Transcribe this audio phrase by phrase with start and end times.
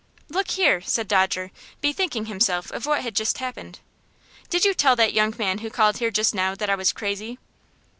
[0.29, 3.81] "Look here," said Dodger, bethinking himself of what had just happened.
[4.49, 7.37] "Did you tell that young man who called here just now that I was crazy?"